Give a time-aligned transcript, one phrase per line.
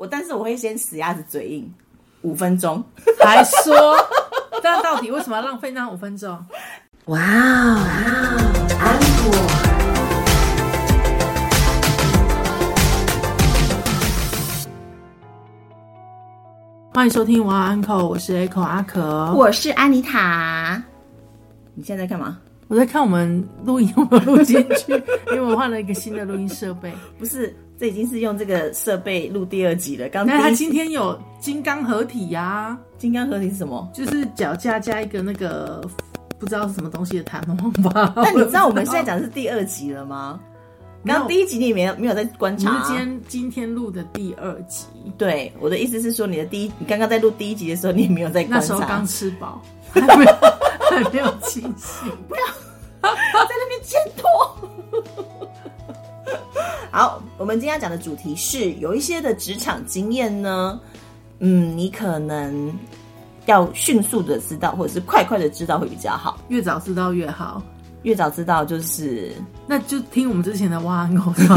[0.00, 1.70] 我但是我会先死鸭子嘴硬
[2.22, 2.82] 五分钟。
[3.22, 3.94] 还说，
[4.62, 6.30] 但到底为什么要浪费那五分钟？
[7.04, 7.76] 哇哦，
[8.80, 9.30] 安果。
[16.94, 19.34] 欢迎收听《晚安 Uncle》，我是 Echo 阿可。
[19.34, 20.82] 我是安妮塔。
[21.74, 22.38] 你现在在干嘛？
[22.68, 24.94] 我在看我们录音有没有录进去，
[25.26, 26.90] 因为我换了一个新的录音设备。
[27.18, 30.06] 不是，这已经是用这个设备录第二集了。
[30.10, 33.90] 刚但他今天有金刚合体呀、金刚合体是什么？
[33.94, 35.82] 就是脚架加一个那个
[36.38, 38.12] 不知道是什么东西的弹簧吧。
[38.16, 40.38] 那你知道我们现在讲的是第二集了吗？
[41.06, 44.84] 刚刚第一集你没有没有在观察啊、今天今天录的第二集，
[45.16, 50.32] 对，我的意思是说，你的第一，你刚刚在录第一集的时候，你没有在观察那时候刚，吃饱， 还没有
[50.90, 52.12] 还没有清醒。
[52.28, 52.42] 不要
[53.00, 53.10] 在
[53.48, 54.69] 那边牵拖。
[56.90, 60.80] 好，我们今天要讲的主题是有一些的职场经验呢，
[61.38, 62.72] 嗯，你可能
[63.46, 66.38] 要迅速的知道，或者是快快的知道会比较好。
[66.48, 67.62] 越早知道越好。
[68.02, 69.30] 越早知道就是，
[69.66, 71.54] 那就听我们之前的挖安口罩。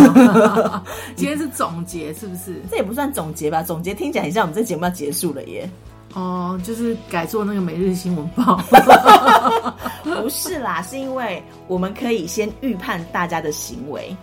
[1.16, 2.62] 今天是总结，是不是？
[2.70, 3.64] 这也不算总结吧？
[3.64, 5.70] 总结听起来很像我们这节目要结束了耶。
[6.14, 8.62] 哦，就是改做那个每日新闻报。
[10.04, 14.14] 不是啦，是因为我们可以先预判大家的行为，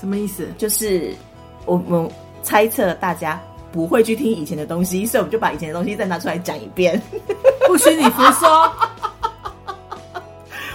[0.00, 0.48] 什么意思？
[0.56, 1.14] 就是
[1.66, 2.08] 我们
[2.42, 3.38] 猜测大家
[3.70, 7.00] 不会去听以前的东西，所以我们就把以前的东西再拿出来讲一遍。
[7.68, 8.48] 不许你胡说。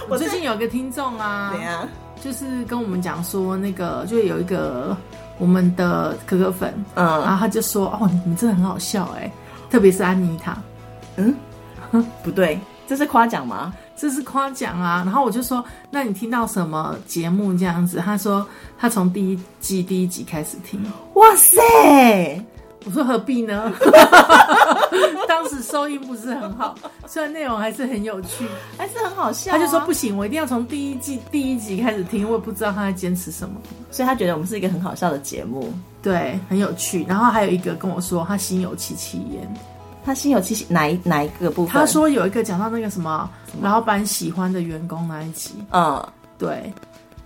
[0.08, 1.86] 我我最近有个听众啊，怎样？
[2.22, 4.96] 就是跟我们讲说，那个就有一个
[5.38, 9.30] 我们的可可粉，嗯然嗯后他就说：“哦，你们真的很好笑哎，
[9.68, 10.56] 特别是安妮塔，
[11.16, 11.34] 嗯，
[12.22, 13.74] 不对，这是夸奖吗？
[13.96, 18.46] 这是夸奖啊。”然后我就说：“那你听到什么节目这样子？”他说
[18.78, 20.80] ：“他从第一季第一集开始听。
[21.14, 21.60] 哇塞！”
[22.86, 23.72] 我说：“何必呢？
[25.26, 26.72] 当时收音不是很好，
[27.08, 28.46] 虽然内容还是很有趣。”
[28.78, 33.56] 还是很好笑、啊他就说：“不，行，我一定要从第一季第一集开始听。”我也不知道他在坚持什么。
[33.90, 35.72] 所以他觉得我们是一个很好笑的节目。
[36.00, 37.04] 对，很有趣。
[37.08, 39.75] 然后还有一个跟我说，他心有戚戚焉。
[40.06, 41.72] 他心有戚戚，哪一哪一个部分？
[41.72, 43.28] 他，说有一个讲到那个什么
[43.60, 46.08] 老板喜欢的员工那一集，嗯，
[46.38, 46.72] 对。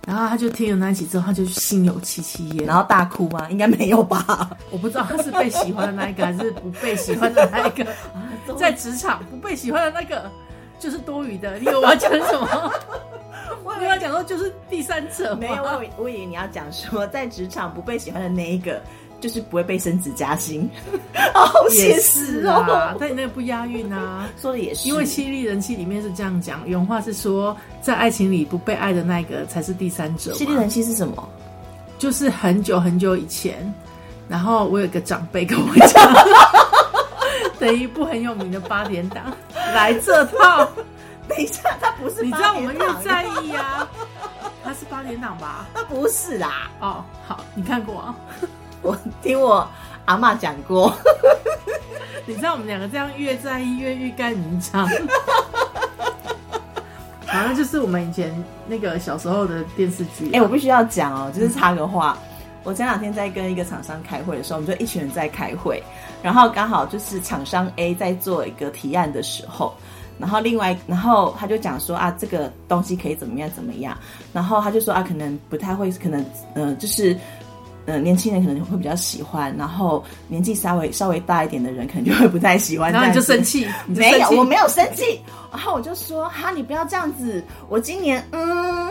[0.07, 2.65] 然后他就听了那一集之后，他就心有戚戚焉。
[2.65, 3.47] 然后大哭吗？
[3.51, 4.49] 应该没有吧？
[4.71, 7.85] 我不知道他是被喜欢的那一个，还是不被喜欢的那一个。
[8.57, 10.27] 在职场不被喜欢的那个
[10.79, 11.59] 就是多余的。
[11.59, 12.73] 你以为我要讲什么？
[13.63, 18.81] 我以为要讲说就是第三者吗没有，我以我以为你要讲说，在职场不被喜欢的那一个，
[19.21, 20.69] 就是不会被升职加薪。
[21.33, 24.27] 好也现是实啊哦，，但你那个不押韵啊。
[24.41, 30.33] 说的也是，因为《犀利人气》里面是这样讲，原话是说，在爱情里不被爱的那个才是第三者。
[30.33, 31.29] 犀利人气是什么？
[31.97, 33.73] 就是很久很久以前，
[34.27, 36.13] 然后我有一个长辈跟我讲
[37.59, 40.67] 的一部很有名的八点档，来这套。
[41.27, 43.87] 等一下，他不是你知道我们越在意呀、
[44.63, 45.67] 他是八点档吧？
[45.73, 48.15] 他不是啦，哦，好，你看过啊？
[48.81, 49.67] 我听我
[50.05, 50.93] 阿妈讲过。
[52.25, 54.87] 你知道我们两个这样越在意越欲盖弥彰。
[57.25, 58.31] 好像就是我们以前
[58.67, 60.31] 那个小时候的电视剧啊。
[60.33, 62.17] 哎、我必须要讲哦，就是插个话。
[62.63, 65.81] 我前两天在跟一个厂商开会的时候，我们就一群人在开会，
[66.21, 69.73] 然后刚好就是厂商 A 在做一个提案的时候，
[70.19, 73.97] 然后另外，然后他就讲说啊，这个东西可以怎么样怎么样，
[74.31, 77.17] 然后他就说啊，可能不太会，可能呃，就是
[77.85, 85.21] 呃，年轻人可能会比较喜欢，然后年纪稍微稍微大一点的人可能就会不太喜欢，然后你就生气，没有，我没有生气。
[85.51, 88.89] 然后我就说：“哈，你不要这样子，我今年嗯，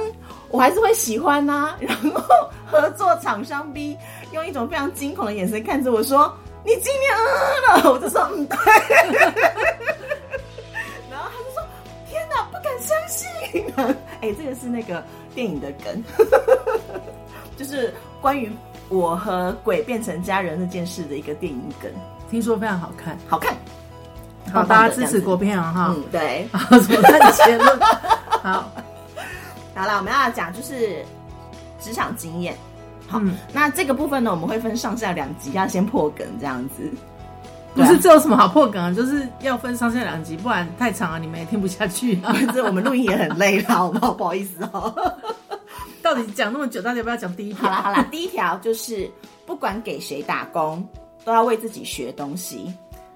[0.50, 2.22] 我还是会喜欢呐、 然后
[2.66, 3.96] 合作厂商 B
[4.32, 8.56] 用一种非常惊恐的眼神看着我说：“你今年嗯了。”我就说：“嗯，对。
[11.10, 11.62] ”然后他就说
[12.10, 13.26] ：“天哪，不敢相信！”
[14.20, 15.02] 哎，这个是那个
[15.34, 16.04] 电影的梗，
[17.56, 18.52] 就是关于
[18.90, 21.90] 我和鬼变成家人那件事的一个电影梗，
[22.28, 23.16] 听说非常好看。
[23.28, 23.56] 好看。
[24.52, 25.94] 好，大家支持国片啊哈。
[25.96, 26.48] 嗯，对。
[26.52, 27.78] 好，什么看结论？
[28.42, 28.70] 好，
[29.76, 31.04] 好了，我们要讲就是
[31.78, 32.56] 职场经验。
[33.06, 36.90] 好，嗯那这个部分呢，我们会分上下两集，要先破梗这样子。
[37.72, 38.92] 不是这有什么好破梗啊？
[38.92, 42.34] 就是要分上下两集，不然太长了，你们也听不下去啊。
[42.52, 44.12] 这我们录音也很累了，好不好？
[44.14, 44.92] 不好意思哦。
[46.02, 47.68] 到底讲那么久，到底要不要讲第一条？
[47.68, 49.10] 好啦好啦，第一条就是
[49.46, 50.86] 不管给谁打工，
[51.24, 52.72] 都要为自己学东西。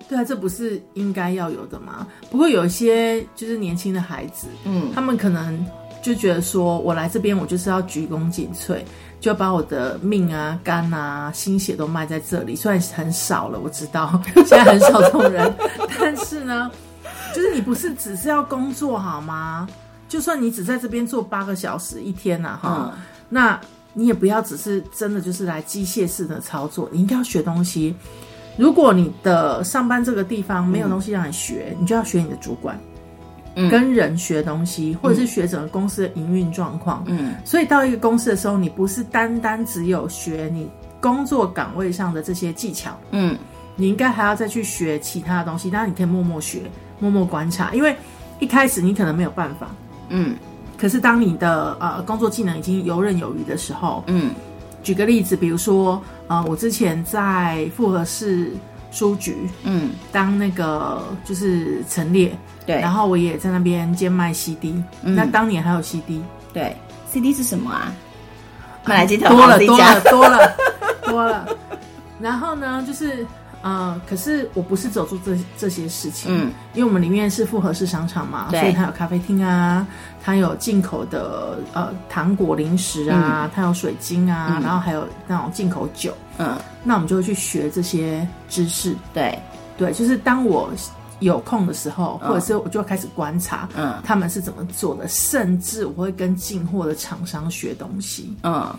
[0.07, 2.07] 对啊，这不是应该要有的吗？
[2.31, 5.65] 不过有一些就是年轻的孩子，嗯他们可能
[6.03, 8.81] 就觉得说我来这边我就是要鞠躬尽瘁，
[9.19, 12.55] 就要把我的命啊、肝啊、心血都卖在这里。
[12.55, 15.55] 虽然很少了，我知道 现在很少这种人，
[15.99, 16.71] 但是呢，
[17.35, 19.67] 就是你不是只是要工作好吗？
[20.15, 23.61] 就算你只在这边做八个小时一天呐、哈、嗯那
[23.95, 27.93] 你也不要只是真的就是来机械式的操作，你应该要学东西。
[28.57, 32.79] 如果你的上班这个地方没有东西让你学，你就要学你的主管，
[33.57, 37.03] 嗯跟人学东西，或者是学整个公司的营运状况。
[37.09, 40.71] 嗯所以到一个公司的时候，你不是单单只有学你
[41.01, 43.37] 工作岗位上的这些技巧，嗯
[43.75, 45.73] 你应该还要再去学其他的东西。
[45.73, 46.71] 当然，你可以默默学，
[47.01, 47.97] 默默观察，因为
[48.39, 49.71] 一开始你可能没有办法，
[50.09, 50.37] 嗯
[50.77, 54.31] 可是当你的呃工作技能已经游刃有余的时候，嗯。
[54.83, 58.53] 举个例子，比如说呃，我之前在复合市
[58.93, 62.37] 书局嗯，当那个就是陈列，
[62.67, 65.15] 对，然后我也在那边兼卖 CD，、嗯。
[65.17, 66.23] 那当年还有 CD，
[66.53, 66.77] 对
[67.11, 67.91] ，CD 是什么啊？
[68.85, 70.57] 快来接条多了多了多了
[71.05, 71.49] 多了。
[72.21, 73.27] 然后呢，就是
[73.65, 78.61] 呃，可是我不是走出这这些事情，嗯，因为我们里面是复合式商场嘛，对。
[78.61, 79.87] 所以它有咖啡厅啊，
[80.23, 84.63] 它有进口的呃糖果零食啊，它有水晶啊，嗯。
[84.63, 88.95] 然后还有那种进口酒，嗯，那我们就会去学这些知识。
[89.15, 89.39] 对，
[89.79, 90.71] 对，就是当我
[91.21, 92.29] 有空的时候，嗯。
[92.29, 93.95] 或者是我就会开始观察，嗯。
[94.05, 98.37] 他们是怎么做的，甚至我会跟进货的厂商学东西。
[98.43, 98.71] 嗯。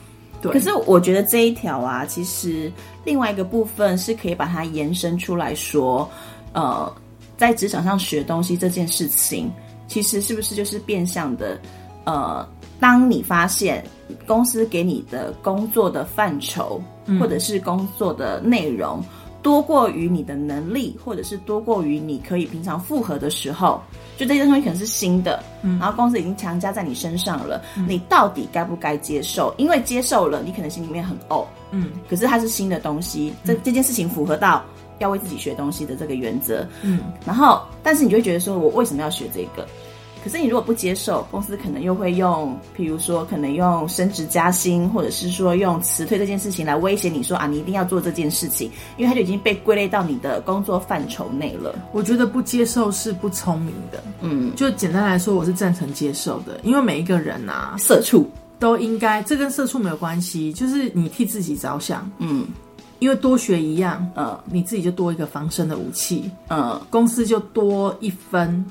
[0.51, 2.71] 对，可是我觉得这一条啊，其实
[3.03, 6.09] 另外一个部分是可以把它延伸出来说，
[6.53, 6.92] 呃，
[7.38, 9.51] 在职场上学东西这件事情，
[9.88, 11.59] 其实是不是就是变相的，
[12.06, 12.47] 呃，
[12.80, 13.83] 当你发现
[14.25, 16.81] 公司给你的工作的范畴，
[17.19, 19.03] 或者是工作的内容。
[19.45, 23.80] 多过于你的能力，或者是多过于你可以平常复合的时候，
[24.18, 29.53] 就这些东西可能是新的，然后公司已经强加在你身上了，你到底该不该接受？
[29.59, 31.92] 因为接受了，你可能心里面很哦，嗯。
[32.09, 34.65] 可是它是新的东西，这这件事情符合到
[34.97, 39.63] 要为自己学东西的这个原则，嗯，然后但是你就会觉得说，我为什么要学这个？
[40.25, 51.75] 可是你如果不接受，公司可能又会用，譬如说可能用升职加薪，或者是说用辞退这件事情来威胁你说啊，你一定要做这件事情，因为它就已经被归类到你的工作范畴内了。
[51.92, 54.04] 我觉得不接受是不聪明的。
[54.22, 58.27] 嗯，就简单来说，我是赞成接受的，因为每一个人啊社畜，
[58.57, 62.48] 都应该，这跟社畜没有关系，就是你替自己着想，嗯。
[63.00, 68.66] 因为多学一样，嗯你自己就多一个防身的武器，嗯公司就多一分，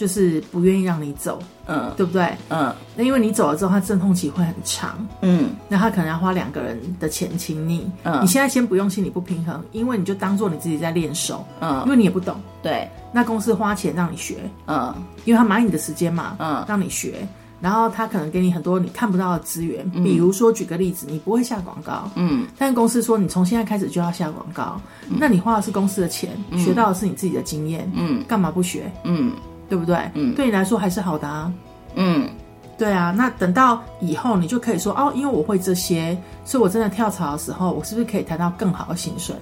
[0.00, 1.92] 就是不愿意让你走，嗯。
[1.94, 2.26] 对不对？
[2.48, 2.74] 嗯。
[2.96, 5.50] 那因为你走了之后，他阵痛期会很长，嗯。
[5.68, 7.86] 那他可能要花两个人的钱请你。
[8.04, 8.22] 嗯。
[8.22, 11.80] 你现在先不用心理不平衡，因为你就当做你自己在练手，嗯。
[11.80, 12.40] 因嗯，为你也不懂。
[12.62, 14.94] 对，那公司花钱让你学，嗯。
[15.26, 16.64] 因为他买你的时间嘛，嗯。
[16.66, 17.28] 让你学。
[17.60, 22.46] 然后他可能给你很多你看不到的资源，比如说举个例子，你不会下广告，嗯。
[22.56, 28.24] 但公司说你从现在开始就要下广告，那你花的是公司的钱，学到的是你自己的经验，嗯。
[28.26, 28.90] 干嘛不学？
[29.04, 29.32] 嗯
[29.70, 29.96] 对不对？
[30.12, 31.50] 嗯对你来说还是好的啊。
[31.94, 32.28] 嗯
[32.76, 39.36] 对啊，那等到以后你就可以说哦，因为我会这些，所以我真的跳槽的时候，我是不是可以谈到更好的薪水？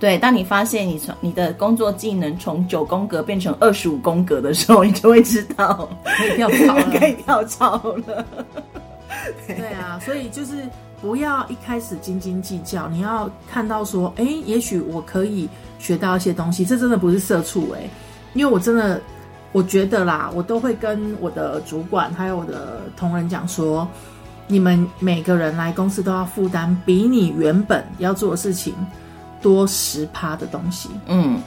[0.00, 6.90] 对，当你发现你从你的工作技能从九宫格变成二十五宫格的时候，你就会知道可以跳槽了。
[6.98, 7.76] 可以跳槽
[8.06, 8.26] 了。
[9.46, 10.68] 对啊，所以就是
[11.00, 15.48] 不要一开始斤斤计较，你要看到说，哎，也许我可以
[15.78, 17.88] 学到一些东西，这真的不是社畜哎、
[18.34, 19.00] 因为我真的
[19.54, 23.86] 我觉得啦，我都会跟我的主管还有我的同仁讲说，
[24.48, 28.74] 你们每个人来公司都要负担比你原本要做的事情
[29.40, 30.90] 多十趴的东西。
[31.06, 31.40] 嗯。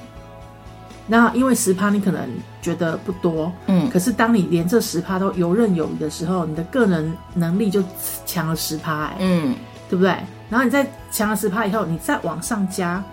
[1.06, 2.30] 那因为十趴你可能
[2.62, 3.90] 觉得不多，嗯。
[3.90, 7.84] 可是当你连这十趴都游刃有余的时候，你的个人能力就
[8.26, 9.54] 强了十趴，哎、嗯。
[9.90, 10.16] 对不对？
[10.50, 13.04] 然后你再强了十趴以后，你再往上加，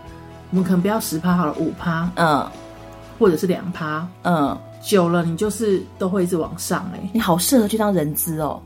[0.51, 2.49] 我们可能不要十趴好了，五趴嗯。
[3.17, 8.63] 或者是两趴，嗯，久了你就是都会一直往上、哎，你好适合去当人资哦，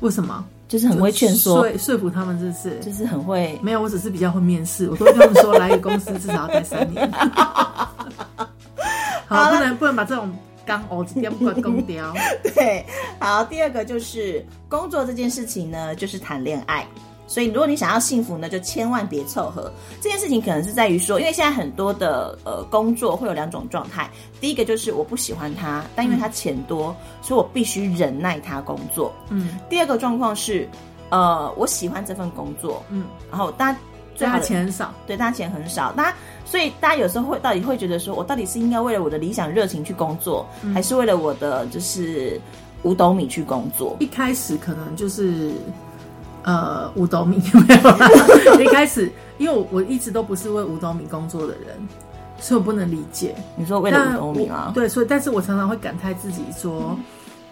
[0.00, 0.44] 为什么？
[0.66, 2.80] 就是很会劝说，说说服他们，是不是？
[2.80, 3.56] 就是很会。
[3.62, 7.08] 没有，我只是比较会面试，我都会跟他们说，来一个公司至少要待三年。
[9.28, 10.34] 好，不能不能把这种
[10.64, 12.12] 刚偶一点不公掉。
[12.54, 12.84] 对，
[13.20, 16.86] 好，第二个就是工作这件事情呢，就是谈恋爱。
[17.26, 19.72] 所以，如果你想要幸福呢，就千万别凑合。
[20.00, 24.10] 这件事情可能是在于说，因为现在很多的呃工作会有两种状态。
[24.40, 29.12] 第一个就是我不喜欢他，但因为他钱多，所以我必须忍耐他工作。
[29.30, 30.68] 嗯第二个状况是，
[31.08, 33.72] 呃，我喜欢这份工作，嗯，然后大
[34.16, 34.92] 家钱很少。
[35.06, 42.40] 对，大家钱很少，大家所以大家有时候会到底会觉得说，我到底是应该为了我的理想热情去工作，还是为了我的就是
[42.82, 43.96] 五斗米去工作？
[43.98, 45.52] 一开始可能就是
[46.44, 48.08] 呃五斗米 没有啦，
[48.60, 51.76] 一开始因为我我一直都不是为五斗米工作的人，
[52.38, 53.34] 所以我不能理解。
[53.56, 54.70] 你说为了五斗米啊？
[54.74, 56.96] 对，所以但是我常常会感叹自己说，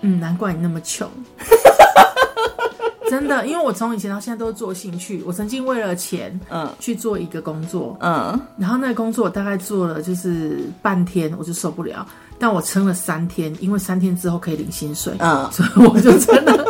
[0.02, 1.08] 嗯，难怪你那么穷。
[3.10, 5.22] 真的，因为我从以前到现在都是做兴趣。
[5.26, 12.06] 我曾经为了钱嗯去做一个工作，嗯，然后那个工作我大概做了就是半天，我就受不了。
[12.42, 15.48] 但我撑了三天，因为三天之后可以领薪水，嗯。
[15.52, 16.66] 所以我就真的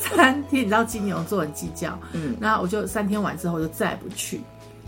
[0.00, 0.62] 三天。
[0.62, 4.40] 你知道金牛座很计较，嗯，那我就三天完之后就再也不去，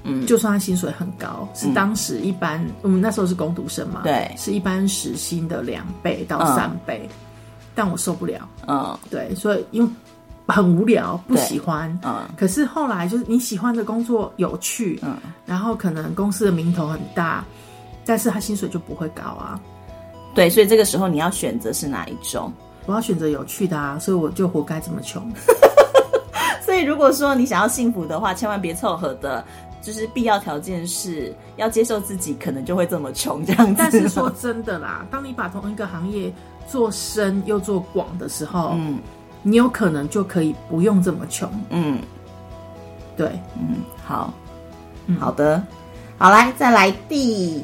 [0.03, 0.25] 嗯。
[0.25, 6.57] 就算他薪水很高，是当时一般，我们那时候是工读生嘛，对是一般时薪的两倍到嗯。
[6.57, 7.07] 三倍，
[7.75, 8.99] 但我受不了，嗯。
[9.11, 9.91] 对，所以因为
[10.47, 12.23] 很无聊，不喜欢，嗯。
[12.35, 17.45] 可是后来就是你喜欢的工作有趣，嗯，然后可能公司的名头很大，
[18.07, 19.61] 但是他薪水就不会高啊。
[20.35, 22.53] 对，所以这个时候你要选择是哪一种？
[22.87, 25.31] 我要选择有趣的啊，所以我就活该这么穷。
[26.65, 29.45] 所以如果说你想要幸福的话，千万别凑合的。
[29.85, 33.75] 就是必要条件是要接受自己可能就会这么穷这样子。
[33.77, 36.33] 但是 说真的啦，当你把同一个行业
[36.67, 38.99] 做深又做广的时候，嗯
[39.43, 41.47] 你有可能就可以不用这么穷。
[41.69, 41.99] 嗯
[43.15, 44.33] 对，嗯，好，
[45.05, 45.63] 嗯好的，
[46.17, 47.63] 好来再来第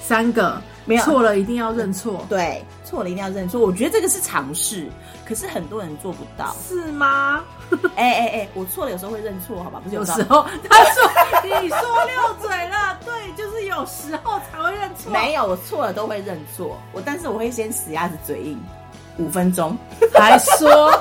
[0.00, 4.88] 三个没有错了一定要认错，对错了一定要认错，我觉得这个是常识，
[5.26, 6.54] 可是很多人做不到。
[6.66, 7.42] 是吗？
[7.96, 9.80] 哎哎哎，我错了有时候会认错，好吧？
[9.82, 11.10] 不是有时候他说
[11.60, 15.12] 你说溜嘴了， 对，就是有时候才会认错。
[15.12, 18.58] 没有，我错了都会认错，我但是我会先死鸭子嘴硬
[19.18, 19.76] 五分钟，
[20.14, 20.92] 还说，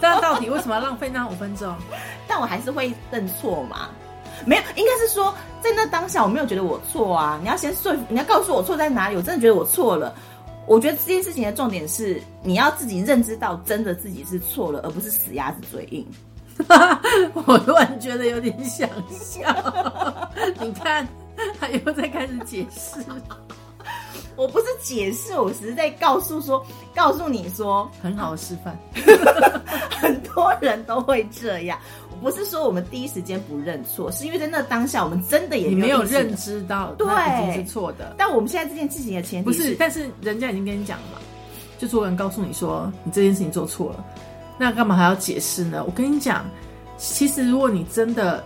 [0.00, 1.72] 但到底为什么要浪费那五分钟？
[2.26, 3.88] 但我还是会认错嘛。
[4.46, 7.38] 没有，应该是说在那当下我没有觉得我错啊。
[7.42, 10.14] 你要先说服，你要告诉我错在哪里，我真的觉得我错了。
[10.66, 16.06] 我觉得这件事情的重点是你要自己认知到真的自己是错了，而不是死鸭子嘴硬。
[17.46, 19.40] 我突然觉得有点想笑。
[20.60, 21.08] 你看，
[21.58, 23.02] 他又在开始解释，
[24.36, 28.78] 我不是解释，我只是在告诉说，告诉你说，很好的示范。
[30.00, 31.78] 很多人都会这样。
[32.22, 38.14] 我不是说我们第一时间不认错，是因为在那当下我们真的也你没有认知到，对那已经是错的。
[38.18, 41.18] 但我们现在这件事情的前提不是，但是人家已经跟你讲了嘛，
[41.78, 44.04] 就主人告诉你说你这件事情做错了，
[44.58, 45.82] 那干嘛还要解释呢？
[45.86, 46.44] 我跟你讲，
[46.98, 48.44] 其实如果你真的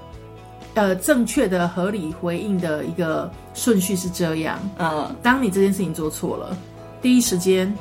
[0.75, 6.57] 呃正确的合理回应的一个顺序是这样，嗯当你这件事情做错了，
[7.03, 7.77] 第一时间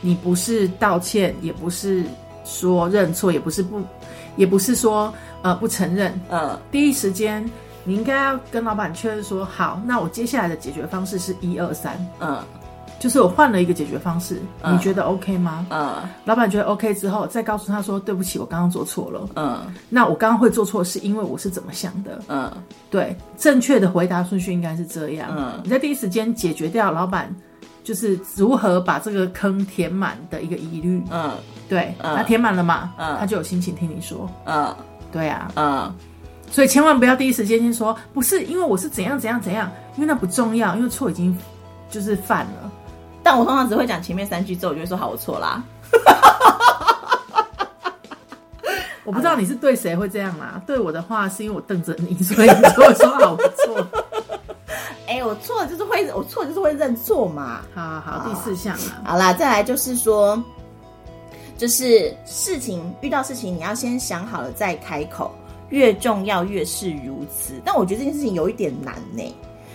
[0.00, 2.04] 你不是道歉，也不是
[2.44, 3.80] 说认错，也不是不，
[4.36, 5.12] 也不是说
[5.42, 6.58] 呃不承认，嗯。
[6.70, 7.44] 第一时间
[7.84, 12.38] 你应该要跟老板确认说，好，那我接下来的解决方式是一二三，嗯。
[13.00, 14.74] 就是我换了一个解决方式，嗯。
[14.74, 15.66] 你觉得 OK 吗？
[15.68, 16.08] 嗯。
[16.24, 19.28] 老板觉得 OK 之后，再告诉他说，对不起，我刚刚做错了。
[19.36, 19.60] 嗯。
[19.90, 22.22] 那我刚刚会做错，是因为我是怎么想的？
[22.28, 22.50] 嗯。
[22.88, 25.28] 对，正确的回答顺序应该是这样。
[25.36, 25.60] 嗯。
[25.62, 27.34] 你在第一时间解决掉老板
[27.84, 31.00] 就是如何把这个坑填满的一个疑虑。
[31.10, 31.30] 嗯
[31.68, 34.28] 对，嗯那填满了嘛，嗯他就有心情听你说。
[34.46, 34.74] 嗯
[35.12, 35.94] 对啊，嗯
[36.50, 41.36] 所以千万不要第一时间先说不是，因为我是怎样怎样怎样，因为那不重要，因为错已经
[41.90, 42.70] 就是犯了。
[43.22, 45.62] 但我通常只会讲前面三句之后，我就会说好，我错啦。
[49.04, 54.03] 我不知道你是对谁会这样啦，对我的话是因为我瞪着你，所以你就会说好，我错。
[55.14, 57.60] 哎、我错了就是会，我错了就是会认错嘛。
[57.72, 60.42] 好好好，第四项了，好啦，再来就是说，
[61.56, 65.30] 就是事情遇到事情，你要先想好了再开口，
[65.68, 67.54] 越重要越是如此。
[67.64, 69.22] 但我觉得这件事情有一点难呢，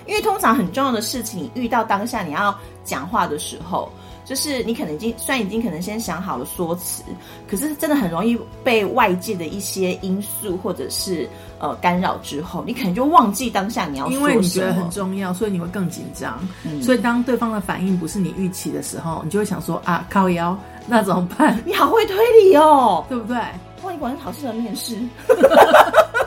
[0.06, 2.54] 因为通常很重要的事情，你遇到当下你要
[2.84, 3.90] 讲话的时候，
[4.30, 7.02] 就是你可能已经虽然已经可能先想好了说辞，
[7.50, 14.06] 可是真的很容易被外界的一些因素或者是呃干扰之后，你可能就忘记当下你要。
[14.08, 16.40] 因为你觉得很重要，所以你会更紧张。
[16.64, 20.56] 嗯所以当对方的反应不是你预期的时候，你就会想说啊，靠腰，
[20.86, 21.60] 那怎么办？
[21.66, 23.36] 你好会推理哦，对不对？
[23.82, 24.96] 哇，你果然好适合面试。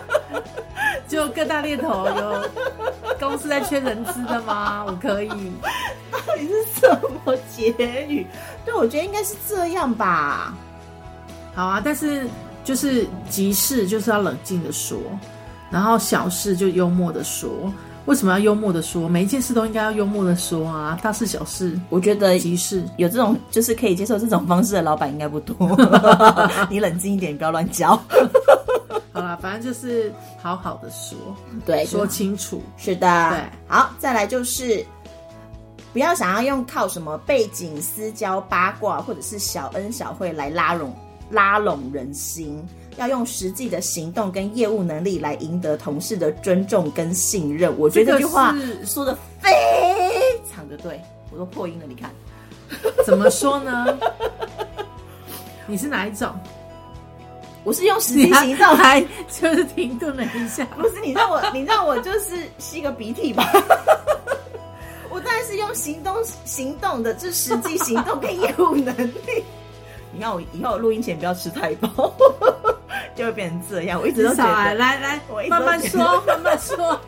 [1.12, 2.50] 就各大猎头有
[3.21, 4.83] 公司在缺人资的吗？
[4.87, 5.28] 我可以。
[5.28, 7.69] 到底是什么结
[8.09, 8.26] 语？
[8.64, 10.54] 对，我觉得应该是这样吧。
[11.54, 12.26] 好啊，但是
[12.64, 14.99] 就是急事就是要冷静的说，
[15.71, 17.50] 然后小事就幽默的说。
[18.07, 19.07] 为什么要幽默的说？
[19.07, 22.83] 每一件事都应该要幽默的说啊，大事小事、我觉得急事。
[22.97, 25.54] 有这种就是可以接受这种方式的老板应该不多。
[26.71, 28.02] 你冷静一点，你不要乱教。
[29.12, 31.16] 好啦，反正就是好好的说，
[31.66, 32.62] 对，说清楚。
[32.76, 33.31] 是的。
[33.31, 34.85] 对，好，再来就是
[35.92, 40.95] 不要想要用靠什么背景、私交、八卦或者是小恩小惠来拉拢
[41.31, 42.66] 拉拢人心，
[42.97, 47.78] 要用实际的行动跟业务能力来赢得同事的尊重跟信任。
[47.78, 49.50] 我觉得这句话说的非
[50.50, 51.00] 常的对，
[51.31, 52.11] 我都破音了，你看。
[53.04, 53.99] 怎么说呢？
[55.66, 56.35] 你是哪一种？
[57.64, 60.64] 我是用实际行动，还就是停顿了一下。
[60.76, 63.49] 不是你让我， 你让我就是吸个鼻涕吧。
[65.09, 69.45] 我当然是用行动行动的，这实际行动跟业务能力。
[70.12, 72.12] 你看我以后录音前不要吃太饱，
[73.14, 74.00] 就会变成这样。
[74.00, 77.00] 我一直都觉得来来来，慢慢说，慢慢说。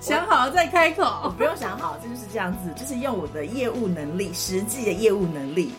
[0.00, 5.72] 想好了再开口，不用想好，这就是这样子，就是用我的业务能力，实际的业务能力，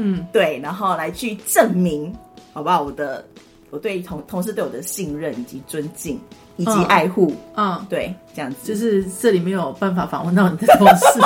[0.00, 2.14] 嗯，对，然后来去证明，
[2.52, 2.82] 好不好？
[2.82, 3.24] 我的
[3.70, 6.18] 我对同同事对我的信任以及尊敬
[6.56, 11.20] 以及爱护，嗯，对，这样子，就是这里没有办法访问到你的同事，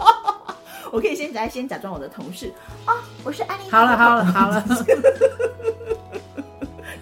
[0.90, 2.50] 我可以先来先假装我的同事。
[2.86, 4.64] 啊，我是安妮，好了好了好了，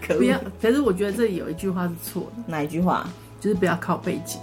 [0.06, 3.06] 可不要，可是我觉得这里有一句话是错的，哪一句话？
[3.40, 4.40] 就是不要靠背景。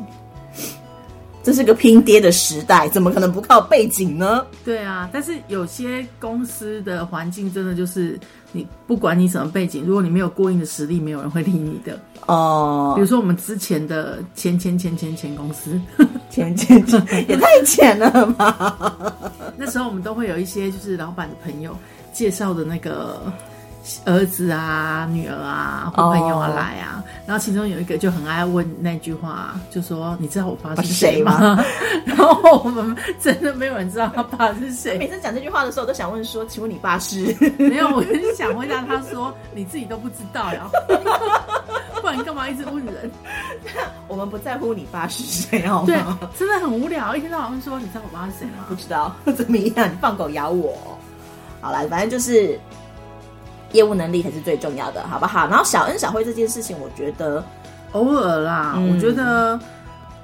[1.45, 4.43] 这是个拼爹的时代，怎么可能不靠背景呢？
[4.65, 8.19] 对啊，但是有些公司的环境真的就是
[8.51, 12.93] 你不管你什么背景，如果你没有过硬的实力，没有人会理你的哦。
[12.95, 15.79] 比如说我们之前的前前前前前公司，
[16.31, 16.99] 前前前
[17.29, 19.13] 也太浅了吧？
[19.55, 21.77] 那时候我们都会有一些就是老板的朋友
[22.11, 23.21] 介绍的那个。
[24.05, 31.63] 儿子啊，女儿啊，或朋友啊来啊，然后其中有一个就很爱问那句话，就说：“你知道我爸是谁吗？”
[32.05, 34.97] 然后我们真的没有人知道他爸是谁。
[34.97, 40.67] 每次讲这句话的时候，都想问说：“请问你爸是？” 没有，我就想问一下他说：“你自己都不知道呀，
[42.01, 43.11] 不然你干嘛一直问人？”
[44.07, 45.83] 我们不在乎你爸是谁哦。
[45.85, 45.95] 对，
[46.37, 49.89] 真的很无聊，一天到晚问说：“你知道我爸是谁吗？”不知道，怎么样？
[49.91, 50.97] 你放狗咬我？
[51.61, 52.59] 好了，反正就是。
[53.75, 55.47] 业务能力才是最重要的，好不好？
[55.47, 57.43] 然后小恩小惠这件事情，我觉得
[57.91, 59.59] 偶尔啦，我觉得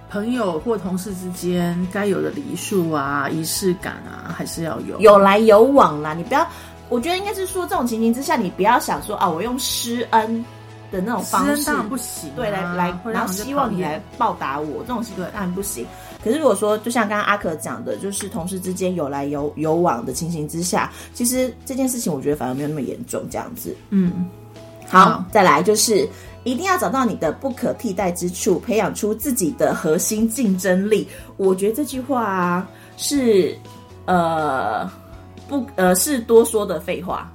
[0.10, 6.14] 朋友或同事之间该有的礼数啊、仪式感啊，还是要有，有来有往啦。
[6.14, 6.48] 你不要，
[6.90, 10.44] 我觉得应该是说，这种情形之下，你不要想说啊，我用施恩。
[10.92, 15.88] 的那种方式当然不行，对，来来，然后希望你来报答我，这种行为当然不行。
[16.24, 23.76] 可是如果说，就像刚刚阿可讲的，就是同事之间有来有有往的情形之下，其实这件事情我觉得反而没有那么严重，这样子。
[23.90, 24.30] 嗯，
[24.88, 26.08] 好，再来就是
[26.44, 31.08] 一定要找到你的不可替代之处，培养出自己的核心竞争力。
[31.38, 33.58] 我觉得这句话是
[34.06, 34.90] 呃
[35.48, 37.32] 不呃是多说的废话。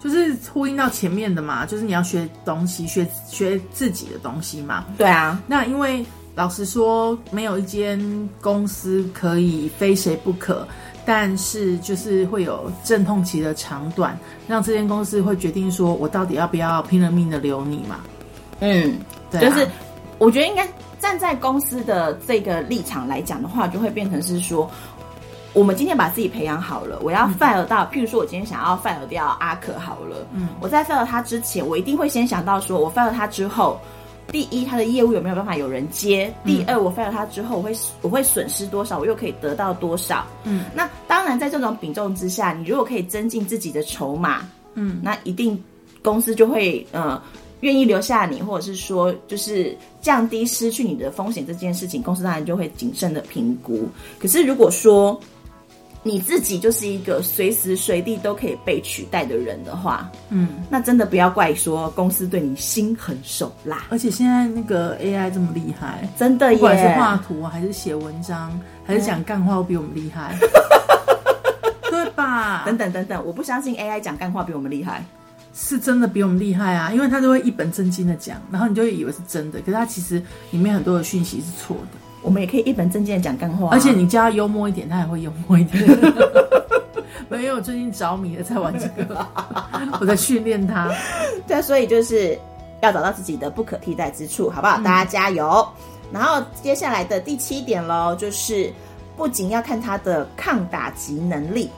[0.00, 4.84] 就是呼应到前面的嘛，就是你要学东西，学学自己的东西嘛。
[4.98, 8.00] 对啊，那因为老实说，没有一间
[8.40, 10.66] 公司可以非谁不可，
[11.04, 14.18] 但是就是会有阵痛期的长短，
[14.48, 18.00] 让这间公司会决定说我到底要不要拼了命的留你嘛。
[18.60, 18.98] 嗯，
[19.30, 19.68] 对就是
[20.18, 20.66] 我觉得应该
[20.98, 24.70] 站在公司的这个立场来讲的话，就会变成是说。
[25.54, 33.78] 我们今天把自己培养好了，我要 fire 到，譬如说，我今天想要 fire 掉阿可好了，嗯，我在 fire 他之前，我一定会先想到，说我 fire 他之后，
[34.32, 36.32] 第一，他的业务有没有办法有人接？
[36.44, 40.26] 第二，我 fire 他之后，我会我会损失多少，我又可以得到多少？
[40.44, 45.62] 嗯，那当然，在这种比重之下，你如果可以增进自己的筹码，嗯，那一定
[46.02, 47.22] 公司就会呃
[47.60, 53.86] 愿意留下你，或者是说就是降低失去你的风险这件事情，公司当然就会谨慎的评估。
[54.18, 55.20] 可是如果说
[56.04, 63.84] 你自己就是一个随时随地都可以被取代的人的话，嗯，那真的不要怪说公司对你心狠手辣。
[63.88, 70.36] 而且现在那个 AI 这么厉害，真的耶，不管是画图还是写文章，还是讲干话，都比我们厉害，
[71.88, 72.64] 对吧？
[72.66, 75.04] 等等等等，我不相信 AI 讲干话比我们厉害，
[75.54, 76.90] 是真的比我们厉害啊！
[76.92, 82.01] 因为他都会一本正经的讲，然后你就会以为是真的，可是他其实里面很多的讯息是错的。
[82.22, 85.84] 我们也可以一本正经的讲干话，而且你叫他幽默一点，他也会幽默一点。
[87.28, 89.26] 没有，最近着迷了，在玩这个，
[90.00, 90.90] 我在训练他。
[91.46, 92.38] 对，所以就是
[92.80, 94.78] 要找到自己的不可替代之处，好不好？
[94.82, 95.66] 大家加油！
[96.12, 98.70] 然后接下来的第七点喽，就是
[99.16, 101.70] 不仅要看他的抗打击能力，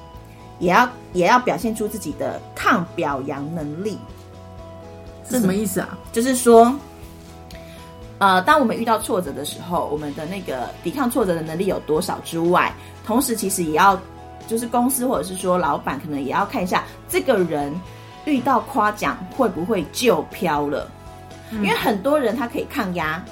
[0.59, 3.99] 也要也要表现出自己的抗表扬能力。
[5.29, 5.97] 是什么意思啊？
[6.13, 6.75] 就是说。
[8.25, 12.73] 呃，当我们遇到挫折的时候，我们的那个抵抗挫折的能力有多少之外，
[13.05, 14.01] 同时其实也要，
[14.47, 17.71] 就是公司或者是说老板可能也要看一下这个人
[18.25, 20.91] 遇到夸奖会不会就飘了，
[21.53, 23.23] 因为很多人他可以抗压，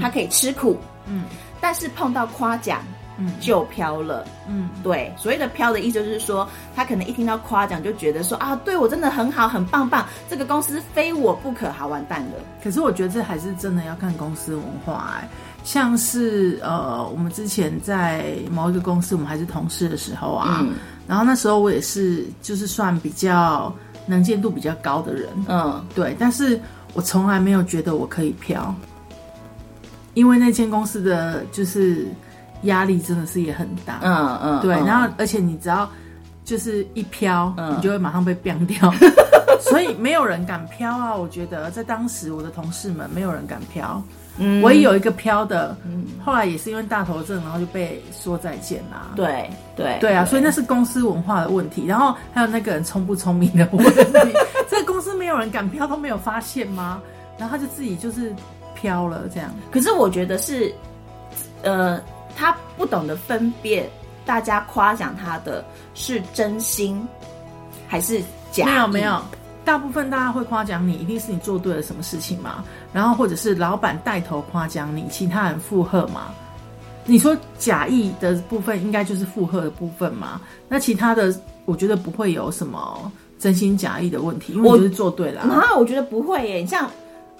[0.00, 1.24] 他可以吃苦，嗯，
[1.60, 2.80] 但但是碰到夸奖，
[3.20, 3.32] 嗯。
[3.38, 4.26] 就飘了。
[4.48, 4.68] 嗯。
[4.82, 12.32] 对，所谓的飘的意思就是说，他可能一听到夸奖就觉得说啊，对我真的很好，很棒棒，这个公司非我不可，好完蛋了。
[12.64, 15.28] 可是我觉得这还是真的要看公司文化哎、
[15.62, 20.72] 像是呃，我们之前在某一个公司，我们还是同事的时候啊，嗯。
[21.06, 23.74] 然后那时候我也是就是算比较
[24.06, 25.84] 能见度比较高的人，嗯。
[25.94, 26.58] 对，但是
[26.94, 28.74] 我从来没有觉得我可以飘，
[30.14, 32.06] 因为那间公司的就是
[32.62, 35.88] 压力真的是也很大，嗯嗯，对，嗯然后而且你只要
[36.44, 38.92] 就是一飘，嗯你就会马上被变掉，
[39.60, 41.14] 所以没有人敢飘啊！
[41.14, 44.02] 我觉得在当时我的同事们没有人敢飘，
[44.38, 45.76] 嗯唯一有一个飘的，
[46.24, 54.32] 后来也是因为大头症，然后就被说再见啦、对对对啊，所以那是公司文化的问题，然后还有那个人聪不聪明的问题。
[54.68, 57.00] 这个公司没有人敢飘，都没有发现吗？
[57.38, 58.34] 然后他就自己就是
[58.74, 59.50] 飘了，这样。
[59.70, 60.72] 可是我觉得是，
[61.62, 62.00] 呃，
[62.36, 63.88] 他不懂得分辨
[64.24, 65.64] 大家夸奖他的
[65.94, 67.06] 是真心
[67.86, 68.64] 还是假。
[68.66, 69.20] 没有没有，
[69.64, 76.32] 大部分大家会夸奖你，一定是你做对了什么事情嘛，然后或者是老板带头夸奖你，其他人附和嘛。
[77.06, 80.40] 你说假意的部分，应该就是附和的部分嘛？
[80.68, 86.64] 那其他的，我觉得不会有什么真心假意的问题，因为我你就是做对了啊、啊，我觉得不会耶。
[86.66, 86.88] 像，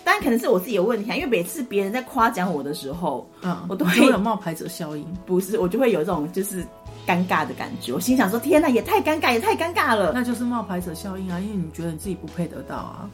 [0.05, 5.05] 当然可能是我自己的问题啊，因为每次别人在夸奖我的时候，嗯，我都会有冒牌者效应。
[5.27, 6.65] 不是我就会有这种就是
[7.07, 7.93] 尴尬的感觉。
[7.93, 10.13] 我心想说：天哪，也太尴尬，也太尴尬了。
[10.15, 13.09] 那就是冒牌者效应啊，因为你觉得你自己不配得到啊，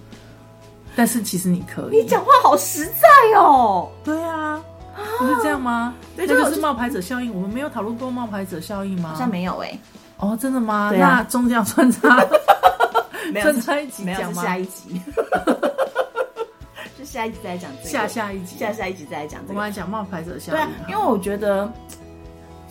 [0.94, 2.01] 但是其实你可以。
[2.03, 3.88] 你讲话好实在哦。
[4.05, 4.62] 对啊，
[5.18, 5.94] 不是这样吗？
[6.16, 7.35] 对就是那就是冒牌者效应。
[7.35, 9.11] 我们没有讨论过冒牌者效应吗？
[9.11, 9.79] 好像没有哎，
[10.18, 10.92] 哦，真的吗？
[10.94, 12.25] 啊那中间要穿插
[13.42, 14.42] 穿插一集讲吗？
[14.42, 15.12] 下一集，是
[17.16, 17.88] 下一集再来讲这个。
[17.88, 19.70] 下下一集，下下一集再来讲这个我们。
[19.70, 21.72] 来讲冒牌者效对啊。，因为我觉得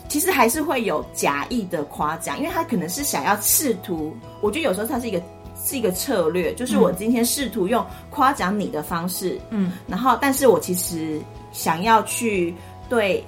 [0.08, 5.20] 其实还是会有假意的夸奖，因为他可能是想要试图，我觉得有时候他是一个
[5.60, 12.54] 是一个策略，就是我今天试图用夸奖你的方式，嗯，然后但是我其实想要去
[12.88, 13.24] 对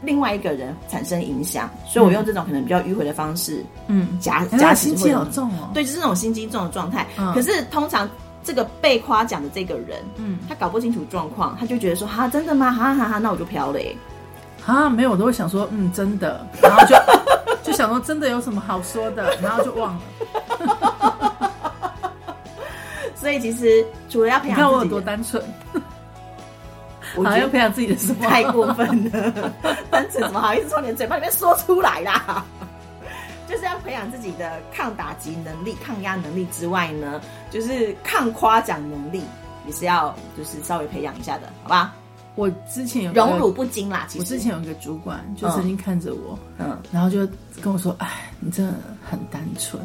[0.00, 5.68] 另外一个人产生影响，所以我用这种可能比较迂回的方式嗯，夹哎夹心机好重哦。
[5.74, 7.06] 对，就是那种心机重的状态。
[7.18, 8.08] 嗯可是通常
[8.48, 12.72] 这个被夸奖的这个人，嗯，他搞不清楚状况，他就觉得说哈真的吗？
[12.72, 13.94] 哈哈哈，那我就飘了耶。
[14.64, 16.96] 啊，没有，我都会想说，嗯，真的，然后就
[17.62, 20.00] 就想说，真的有什么好说的，然后就忘了。
[23.14, 25.44] 所以其实除了要培你看我有多单纯，
[27.14, 28.26] 我觉得好要培养自己的什么？
[28.26, 29.52] 太过分了，
[29.92, 32.42] 单纯怎么好意思从你的嘴巴里面说出来啦？
[33.48, 39.22] 就是要培养自己的抗打击能力、抗压能力之外呢，就是抗夸奖能力
[39.66, 41.94] 也是要就是稍微培养一下的，好吧？
[42.34, 47.26] 我之前有荣辱不惊啦，其实我之前有一个主管就曾经看着我，嗯然后就
[47.60, 48.74] 跟我说：“哎，你真的
[49.10, 49.82] 很单纯。”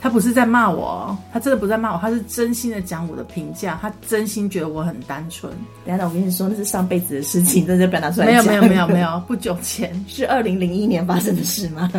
[0.00, 5.52] 他不是在骂我哦，他真的不是在骂我，他是真心的讲我的评价，他真心觉得我很单纯。
[5.84, 8.44] 等一下，我跟你说，那是上辈子的事情，真的不要拿出来讲。
[8.44, 11.90] 没有没有没有没有，不久前，是二零零一年发生的事吗？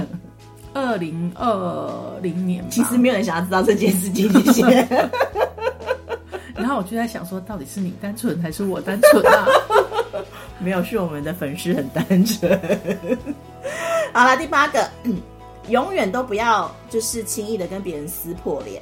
[0.73, 4.87] 二零二零年，其实没有人想要知道这件事情，谢谢。
[6.55, 9.47] 然后我就在想说，到底是你单纯还是我单纯啊？
[10.59, 12.59] 没有，是我们的粉丝很单纯。
[14.13, 15.15] 好了，第八个，嗯
[15.69, 18.81] 永远都不要就是轻易的跟别人撕破脸。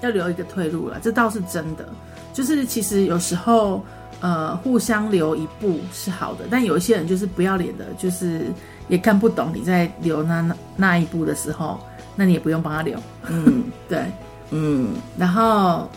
[0.00, 1.88] 要留一个退路了，这倒是真的。
[2.32, 3.82] 就是其实有时候，
[4.20, 8.46] 呃，互相留一步是好的，但有一些人就是不要脸的，就是
[8.88, 11.80] 也看不懂你在留那那那一步的时候，
[12.14, 12.96] 那你也不用帮他留。
[13.28, 13.64] 嗯。
[13.88, 14.04] 对，
[14.50, 14.90] 嗯。
[15.16, 15.88] 然后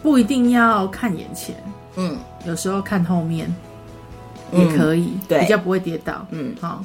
[0.00, 1.56] 不一定要看眼前，
[1.96, 2.16] 嗯。
[2.46, 3.52] 有时候看后面
[4.52, 5.40] 也可以，对。
[5.40, 6.24] 比较不会跌倒。
[6.30, 6.84] 嗯，好，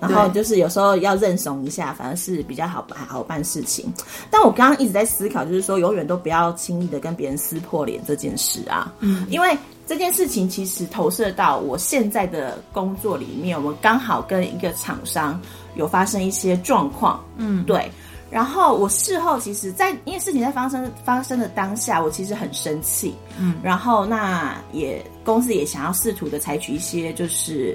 [0.00, 3.92] 然后就是有时候要认怂一下，反而是比较好好办事情。
[4.30, 9.56] 但我刚刚一直在思考，就是说永远都不要轻易的跟别人撕破脸这件事啊，嗯，因为
[9.86, 15.40] 这件事情其实投射到我现在的工作里面，我们刚好跟一个厂商
[15.74, 17.90] 有发生一些状况，嗯，对。
[18.30, 27.74] 然后我事后其实在，因为事情在发生发生的当下，我其实很生气，嗯，然后那也公司也想要试图的采取一些就是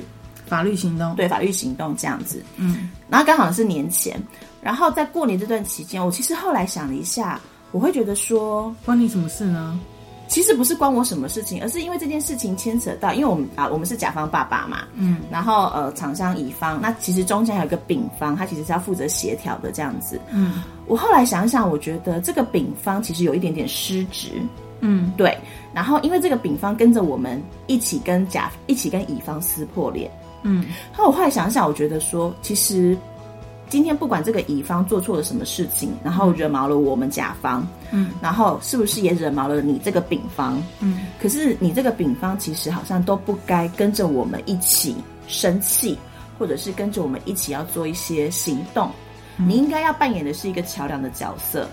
[0.54, 2.92] 法律行动，对法律行动这样子，嗯。
[3.10, 4.22] 然后刚好是年前，
[4.62, 9.80] 然后在过年这段期间，我其实后来想了一下，我会觉得说，关你什么事呢？
[10.28, 15.18] 其实不是关我什么事情，而是因为这件事情牵扯到，因为我们啊，我们是甲方爸爸嘛，嗯。
[15.32, 20.20] 然后呃，厂商乙方，那其实中间还有一个丙方，他其实是要负责协调的这样子。
[20.32, 20.64] 嗯。
[20.88, 24.42] 我后来想想，我觉得这个丙方其实有一点点失职，
[24.80, 25.38] 嗯，对。
[25.74, 30.10] 然后因为这个丙方跟着我们一起跟甲一起跟乙方撕破脸，
[30.44, 30.66] 嗯，
[30.98, 32.98] 那我后来想想，我觉得说，其实
[33.70, 40.62] 今天不管这个乙方做错了什么事情，然后惹毛了我们甲方，嗯，然后是不是也惹毛了你这个丙方？
[40.80, 44.96] 嗯，可是你这个丙方其实好像都不该跟着我们一起
[45.28, 45.98] 生气，
[46.38, 48.92] 或者是跟着我们一起要做一些行动。
[49.36, 51.68] 你应该要扮演的是一个桥梁的角色，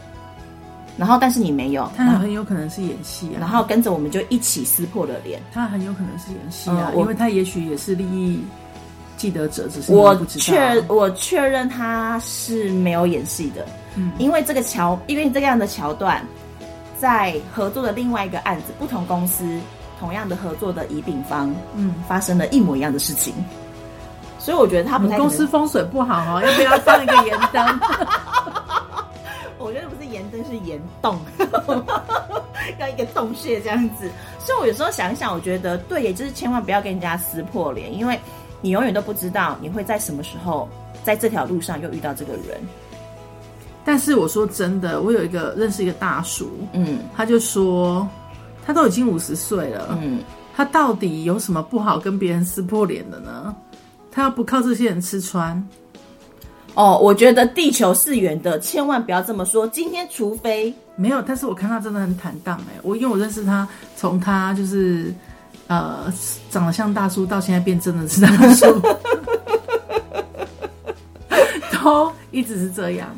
[1.00, 5.40] 然后但是你没有，他很有可能是演戏啊，然后跟着我们就一起撕破了脸。
[5.50, 8.44] 他很有可能是演戏啊，嗯因为他也许也是利益
[9.16, 10.42] 既得者，只是我不知道。
[10.44, 13.64] 确我确认他是没有演戏的，
[13.96, 16.22] 嗯因为这个桥，因为这样的桥段，
[16.98, 19.58] 在合作的另外一个案子，不同公司
[19.98, 23.32] 同样的合作的乙丙方嗯，发生了一模一样的事情，
[24.38, 27.66] 所以我觉得他不太公司，风水不好哦，要不要放一个盐灯？
[29.60, 31.18] 我觉得不是岩灯是岩洞，
[32.80, 34.10] 要一个洞穴这样子。
[34.38, 38.18] 所以我有时候想一想，我觉得对，也就是千万不要跟人家撕破脸，因为
[38.62, 40.68] 你永远都不知道你会在什么时候
[41.04, 42.60] 在这条路上又遇到这个人。
[43.84, 48.08] 但是我说真的，我有一个认识一个大叔，嗯他就说
[48.64, 50.20] 他都已经五十岁了，嗯。
[50.56, 53.54] 他到底有什么不好跟别人撕破脸的呢？
[54.12, 55.66] 他要不靠这些人吃穿，
[56.74, 59.66] 哦，我觉得地球是圆的，千万不要这么说。
[59.68, 65.12] 今天除非没有，但是我看他真的很坦荡哎、我因为我认识他，从他就是
[65.66, 66.12] 呃
[66.50, 68.80] 长得像大叔到现在变真的是大叔，
[71.72, 73.08] 都一直是这样。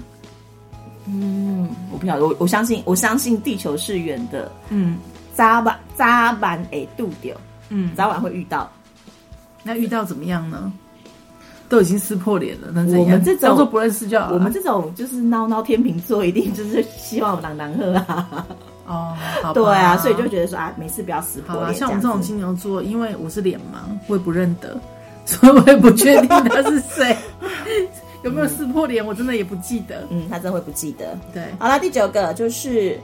[1.07, 4.99] 嗯，我不晓得，我我相信，我相信地球是圆的，嗯
[5.35, 6.07] 早晚早
[6.41, 7.37] 晚会度掉，
[7.69, 8.71] 嗯，早晚会遇到。
[9.62, 10.73] 那遇到怎么样呢？
[11.73, 14.35] 都已经撕破脸了，那我们这种当做不认识就好了。
[14.35, 18.47] 我们这种就是孬孬天秤座，一定就是希望朗朗喝啊，
[18.87, 19.17] 哦，
[19.55, 21.75] 对啊，所以就觉得说啊，没事不要撕破脸。
[21.75, 24.79] 像我们这种金牛座，因为我是脸盲，我也不认得，
[25.25, 27.17] 所以我也不确定他是谁，
[28.23, 30.07] 有没有撕破脸，我真的也不记得。
[30.11, 31.19] 嗯，他真的会不记得。
[31.33, 33.01] 对，好了，第九个就是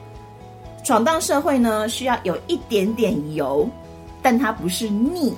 [0.83, 3.67] 闯荡社会呢，需要有一点点油，
[4.21, 5.33] 但它不是腻。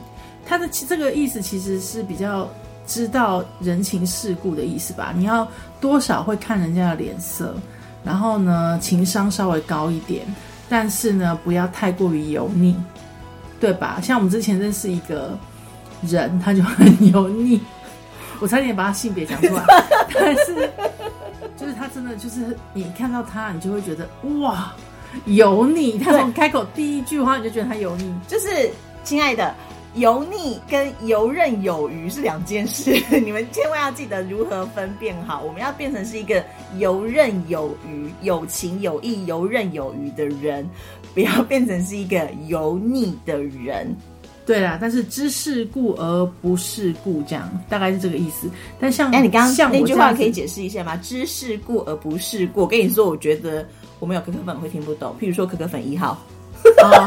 [0.46, 2.50] 他的其这个意思其实是比较
[2.92, 5.14] 知道人情世故的意思吧？
[5.16, 5.48] 你要
[5.80, 7.56] 多少会看人家的脸色，
[8.04, 10.26] 然后呢，情商稍微高一点，
[10.68, 12.76] 但是呢，不要太过于油腻，
[13.62, 14.02] 对吧？
[14.04, 15.40] 像我们之前认识一个
[16.02, 17.62] 人，他就很油腻，
[18.42, 19.64] 我差点把他性别讲出来，
[20.14, 20.70] 但是
[21.56, 24.06] 就是他真的就是你看到他，你就会觉得
[24.42, 24.74] 哇
[25.24, 28.14] 油腻，他从开口第一句话你就觉得他油腻。
[28.28, 28.70] 就是
[29.06, 29.56] 亲爱的，
[29.96, 35.42] 油腻跟游刃有余是两件事，你们千万要记得如何分辨好。
[35.42, 36.44] 我们要变成是一个
[36.78, 40.70] 游刃有余、有情有义、游刃有余的人，
[41.14, 43.96] 不要变成是一个油腻的人。
[44.44, 48.50] 对啦，但是知世故而不世故，这样大概是这个意思。
[48.80, 50.98] 但像哎，你刚像刚那句话可以解释一下吗？
[50.98, 52.62] 知世故而不世故。
[52.62, 53.66] 我跟你说，我觉得
[54.00, 55.16] 我们有可可粉会听不懂。
[55.22, 56.18] 譬如说可可粉一号，
[56.82, 57.06] 哦，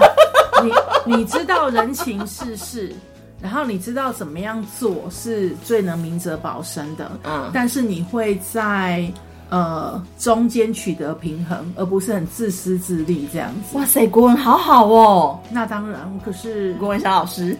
[0.64, 0.72] 你
[1.16, 2.92] 你知道人情世事，
[3.40, 9.10] 然后你知道怎么样做是最能明哲保身的，嗯但是你会在
[9.50, 13.76] 呃中间取得平衡，而不是很自私自利这样子。
[13.76, 17.56] 哇塞，国文好好哦，那当然，我可是国文小老师。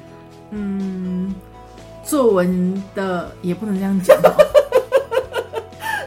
[0.50, 1.34] 嗯，
[2.04, 4.30] 作文的也不能这样讲哦。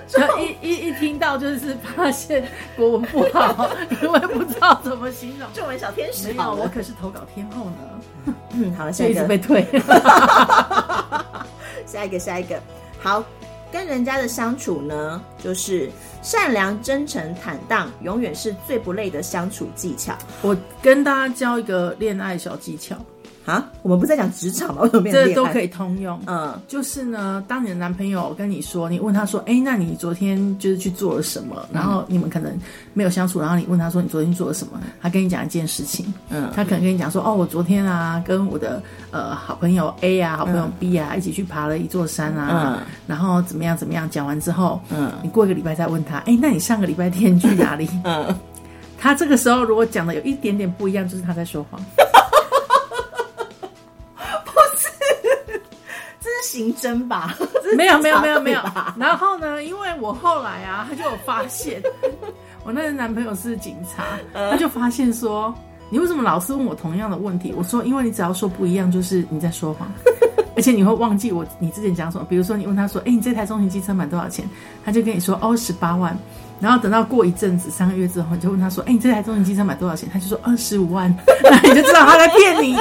[0.08, 3.70] 就一一一听到就是发现国文不好，
[4.02, 5.48] 因为不知道怎么形容。
[5.54, 9.68] 作文小天使没有，我可是投稿天后呢，嗯，好了， 下一个，被退。
[11.86, 12.60] 下一个，下一个。
[13.00, 13.24] 好，
[13.72, 15.90] 跟人家的相处呢，就是
[16.22, 22.96] 善良、真诚、坦荡，永远是最不累的相处技巧我跟大家教一个恋爱小技巧，
[23.48, 23.66] 啊。
[23.82, 24.82] 我们不是在讲职场吗？
[25.12, 26.20] 这都可以通用。
[26.28, 32.56] 嗯就是呢，当你的男朋友跟你说，你问他说：“哎，那你昨天就是去做了什么？”然后你们可能
[32.94, 48.36] 没有相处，然后你问他说：“你昨天做了什么？”他跟你讲一件事情，嗯他可能跟你讲说：“哦，我昨天啊，跟我的呃好朋友 A 啊，好朋友 B 啊，一起去爬了一座山啊，嗯然后怎么样怎么样。”讲完之后，嗯你过一个礼拜再问他：“哎，那你上个礼拜天去哪里？”嗯，
[48.98, 51.80] 他这个时候如果讲的有一点点不一样，就是他在说谎。
[56.58, 57.36] 刑侦吧？
[57.78, 58.62] 没有没有没有没有。
[58.98, 61.82] 然后呢，因为我后来啊，他就有发现，
[62.66, 65.54] 我那个男朋友是警察，嗯他就发现说，
[65.90, 67.54] 你为什么老是问我同样的问题？
[67.56, 69.88] 我说，因为你只要说不一样，就是你在说谎。
[70.56, 72.26] 而且你会忘记我你之前讲什么。
[72.28, 74.44] 比如说你问他说：“哎，你这台中型机车买多少钱？”
[74.84, 76.18] 他就跟你说：“哦，十八万。”
[76.60, 82.76] 然后等到过一阵子，三个月之后，你就问他说：“哎，你这台中型机车买多少钱？”他就说：“二十五万。”那你就知道他在骗你。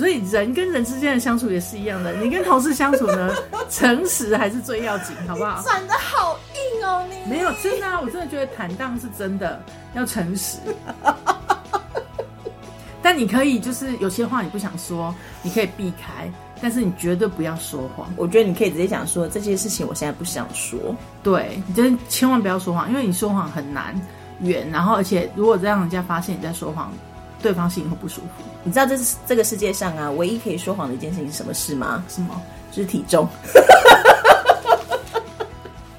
[0.00, 3.30] 所以人跟人之间的相处也是一样的，你跟同事相处呢，
[3.68, 5.60] 诚实还是最要紧，好不好？
[5.62, 10.56] 转的好硬哦，你没有真的，我真的觉得坦荡是真的，要诚实。
[13.02, 16.32] 但你可以就是有些话你不想说，你可以避开，
[16.62, 18.10] 但是你绝对不要说谎。
[18.16, 20.78] 我觉得你可以直接讲说这件事情我现在不想说。
[21.22, 23.94] 对，你真千万不要说谎，因为你说谎很难
[24.40, 26.90] 圆，然后而且如果让人家发现你在说谎。
[27.42, 28.44] 对方心里会不舒服。
[28.62, 32.04] 你知道这是这个世界上啊，唯一可以说谎的一件事情是什么事吗？
[32.08, 32.40] 什么？
[32.70, 33.26] 就是体重。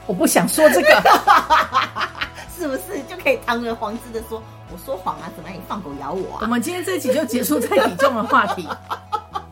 [0.08, 0.88] 我不想说这个，
[2.58, 5.32] 是不是就可以堂而皇之的说我说谎啊？
[5.36, 6.40] 怎么你放狗咬我啊？
[6.42, 8.68] 我们今天这集就结束在体重的话题，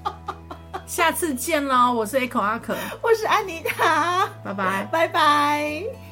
[0.86, 1.93] 下次见喽！
[1.93, 6.09] 我是 Echo 阿可，我是安妮塔，拜拜，拜拜。